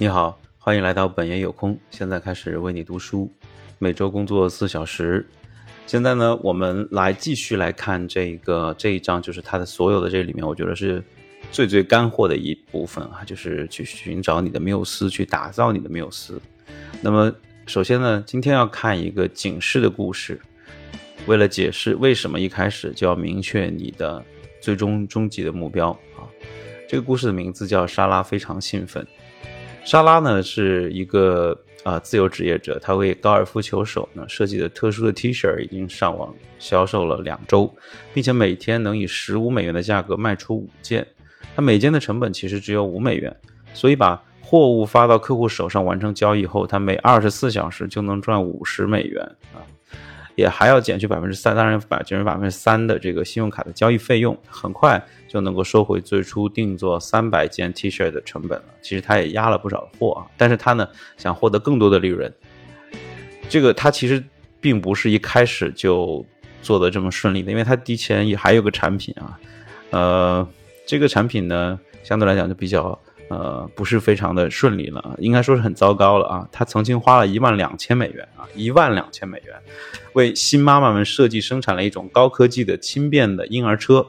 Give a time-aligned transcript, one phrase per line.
[0.00, 1.76] 你好，欢迎来到本爷有空。
[1.90, 3.28] 现在开始为你读书，
[3.80, 5.26] 每周工作四小时。
[5.88, 11.02] 现在呢，我们来继续来看这个这一章，就是它的所有的这里面，我觉得是
[11.50, 16.40] 最最干货的一部分啊，就是去寻找你的缪斯，去打造你的缪斯。
[17.02, 17.34] 那么，
[17.66, 20.40] 首先呢，今天要看一个警示的故事，
[21.26, 24.24] 为了解释为什么一开始就要明确你的
[24.60, 26.22] 最终终极的目标啊。
[26.88, 29.02] 这个故事的名字叫《莎拉非常兴奋》。
[29.88, 37.74] 莎拉呢是一个啊自由职业者，她为高尔夫球手呢设计的特殊的 T 恤已经上网销售了两周，
[38.12, 41.06] 并且每天能以十五美元的价格卖出五件。
[41.56, 43.34] 它每件的成本其实只有五美元，
[43.72, 49.24] 所以把货物发到客户手上完成交易后，他每二十四小时就能赚五十美元
[49.54, 49.64] 啊。
[50.38, 58.64] 也还要减去百分之三，当然百减去百分之三的这个信用卡的交易费用，很快就能够收回最初定做三百件 T 恤的成本了。
[58.80, 62.32] 其实他也压了不少货啊，但是他呢想获得更多的利润。
[63.48, 64.22] 这个他其实
[64.60, 66.24] 并不是一开始就
[66.62, 69.40] 做的这么顺利的，因为他提前也还有个产品啊，
[69.90, 70.48] 呃，
[70.86, 72.96] 这个产品呢相对来讲就比较。
[73.28, 76.48] 呃，不是非常的顺利了，应该说是很糟糕了啊！
[76.50, 79.54] 他曾经花了一万两千美元啊，一万两千美元，
[80.14, 84.06] 为新妈妈们设计生产了一种高科技的轻便的婴儿车。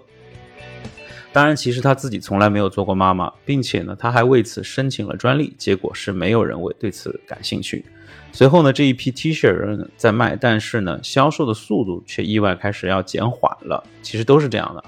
[1.32, 7.86] 当然，其实他自己从来没有做过妈妈，并且呢，他还为此申请了专利，结果是没有人为对此感兴趣。
[8.32, 13.84] 随后呢，这一批 T 恤在卖，但是呢，销售的速度却意外开始要减缓了。
[14.02, 14.84] 其实都是这样的。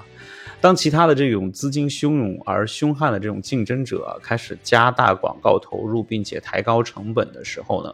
[0.61, 7.91] 当其他的这种资金汹涌而凶悍的这种竞争者开始加大广告投入，并且抬高成本的时候呢，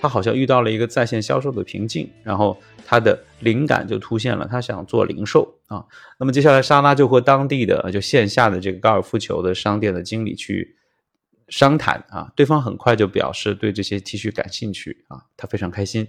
[0.00, 5.84] 他好像遇到了一个在线销售的瓶颈，然后他的灵感就出现了，他想做零售啊。
[6.18, 10.76] 那么接下来，莎拉就和当地的就线下的这个高尔夫球的商店的经理去
[11.48, 16.08] 商谈啊，对方很快就表示对这些 T 恤感兴趣啊，他非常开心。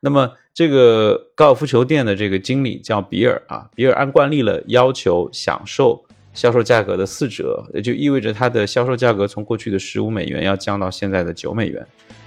[0.00, 11.84] 那么，这个高尔夫球店的这个经理叫比尔啊，比尔按惯例了要求享受销售价格的四折，也就意味着他的销售价格从过去的十五美元要降到现在的九美元。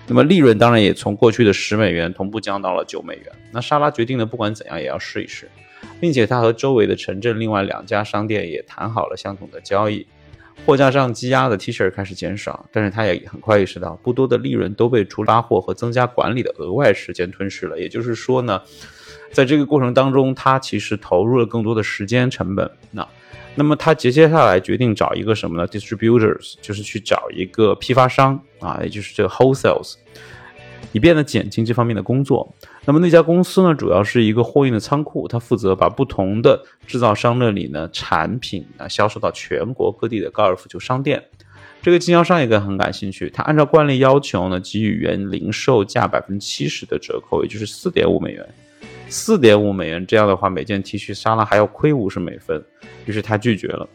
[0.07, 3.25] 那么利润当然也从过去的十美元同步降到了九美元。
[3.51, 5.47] 那莎拉决定呢，不管怎样也要试一试，
[6.01, 10.07] 并且他和周围的城镇另外两家商店也谈好了相同的交易。
[10.65, 17.79] 货架上积压的 T 恤开始减少，但是他也很快意识到，不多的利润都被出拉货和增加管理的额外时间吞噬了。
[17.79, 18.61] 也就是说呢，
[19.31, 22.69] 在这个过程当中，他其实投入了更多的时间成本。
[22.91, 23.07] 那，
[23.55, 29.95] 那么他接接下来决定找一个什么呢？Distributors，就是去找一个批发商啊，也就是这个 wholesales。
[30.91, 32.53] 以便呢减轻这方面的工作。
[32.85, 41.23] 那么那家公司呢，主要是一个货运的仓库，它负责把不同的制造商那里呢产品啊销售到全国各地的高尔夫球商店。
[41.81, 48.45] 这个经销商也很感兴趣，他按照惯例要求呢给予原零售价百分之七十的折扣，也就是四点五美元。
[49.07, 52.63] 四点五美元这样的话，每件 T 恤莎拉还要亏五十美分，
[53.05, 53.87] 于是他拒绝了。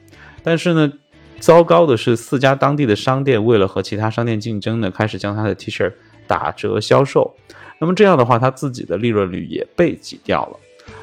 [0.43, 0.93] 但是呢，
[1.39, 5.93] 糟糕的是，四家当地的商店为了和其他商店竞争呢，开始将他的 T 恤。
[6.27, 7.35] 打折销售，
[7.79, 10.59] 那么这样的话，他自己的利润率也被挤掉了。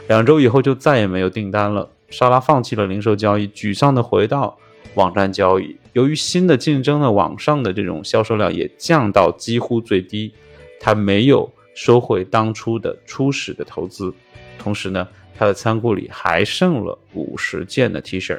[0.08, 1.90] 两周以后就再也没有订单了。
[2.09, 4.58] 莎拉放弃了零售交易，沮丧地回到
[4.96, 5.78] 网站交易。
[5.94, 10.34] 由于新的竞争呢，网上的这种销售量也降到几乎最低，
[10.80, 14.14] 他没有收回当初的初始的投资。
[14.59, 15.08] 同时呢，
[15.38, 18.38] 他的仓库里还剩了五十件的 T 恤，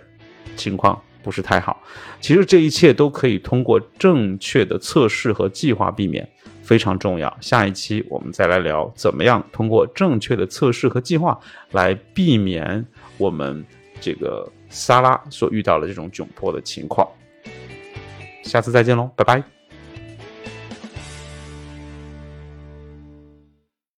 [0.54, 1.82] 情况不是太好。
[2.20, 6.28] 其实这一切都可以通过正确的测试和计划避免。
[6.62, 7.36] 非常重要。
[7.40, 11.38] 下一期我们再来聊，怎么样通过正确的测试和计划
[11.72, 12.84] 来避免
[13.18, 13.64] 我们
[14.00, 17.06] 这个萨拉所遇到的这种窘迫的情况。
[18.44, 19.61] 下次再见喽，拜拜。